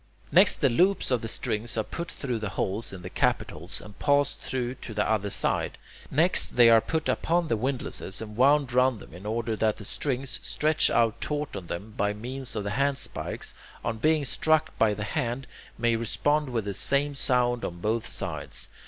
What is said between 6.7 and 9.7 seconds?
are put upon the windlasses, and wound round them in order